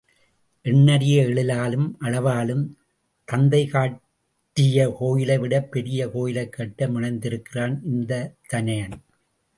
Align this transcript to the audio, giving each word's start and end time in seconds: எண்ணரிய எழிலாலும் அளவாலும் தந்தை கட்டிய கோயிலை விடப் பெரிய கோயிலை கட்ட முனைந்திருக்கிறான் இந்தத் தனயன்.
எண்ணரிய 0.63 1.17
எழிலாலும் 1.25 1.93
அளவாலும் 1.99 2.77
தந்தை 3.23 3.67
கட்டிய 3.67 4.95
கோயிலை 4.99 5.37
விடப் 5.37 5.71
பெரிய 5.71 6.09
கோயிலை 6.09 6.49
கட்ட 6.49 6.87
முனைந்திருக்கிறான் 6.87 7.79
இந்தத் 7.83 8.35
தனயன். 8.53 8.97